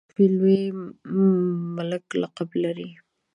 [0.05, 0.61] مستوفي لوی
[1.75, 2.89] ملک لقب لري.